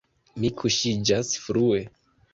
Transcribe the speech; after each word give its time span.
Mi 0.43 0.49
kuŝiĝas 0.61 1.31
frue. 1.45 1.83